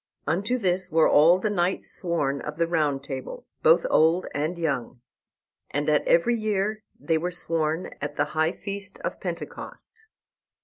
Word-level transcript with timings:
Unto 0.25 0.57
this 0.57 0.91
were 0.91 1.07
all 1.07 1.37
the 1.37 1.51
knights 1.51 1.91
sworn 1.91 2.41
of 2.41 2.57
the 2.57 2.65
Table 2.65 2.67
Round, 3.35 3.43
both 3.61 3.85
old 3.87 4.25
and 4.33 4.57
young. 4.57 4.99
And 5.69 5.87
at 5.91 6.07
every 6.07 6.33
year 6.35 6.81
were 6.99 7.19
they 7.19 7.29
sworn 7.29 7.93
at 8.01 8.15
the 8.15 8.25
high 8.33 8.53
feast 8.53 8.97
of 9.01 9.19
Pentecost. 9.19 10.01